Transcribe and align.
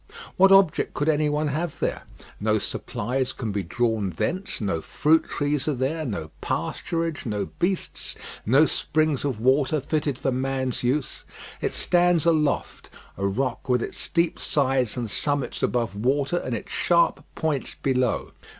What 0.35 0.51
object 0.51 0.95
could 0.95 1.07
any 1.09 1.29
one 1.29 1.49
have 1.49 1.77
there? 1.77 2.05
No 2.39 2.57
supplies 2.57 3.33
can 3.33 3.51
be 3.51 3.61
drawn 3.61 4.09
thence; 4.09 4.59
no 4.59 4.81
fruit 4.81 5.25
trees 5.25 5.67
are 5.67 5.75
there, 5.75 6.07
no 6.07 6.31
pasturage, 6.41 7.23
no 7.27 7.49
beasts, 7.59 8.15
no 8.43 8.65
springs 8.65 9.23
of 9.23 9.39
water 9.39 9.79
fitted 9.79 10.17
for 10.17 10.31
man's 10.31 10.81
use. 10.81 11.23
It 11.61 11.75
stands 11.75 12.25
aloft, 12.25 12.89
a 13.15 13.27
rock 13.27 13.69
with 13.69 13.83
its 13.83 13.99
steep 13.99 14.39
sides 14.39 14.97
and 14.97 15.07
summits 15.07 15.61
above 15.61 15.95
water, 15.95 16.37
and 16.37 16.55
its 16.55 16.71
sharp 16.71 17.23
points 17.35 17.75
below. 17.75 18.31